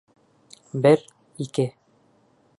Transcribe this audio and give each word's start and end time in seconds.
Бер, 0.85 1.05
ике! 1.47 1.69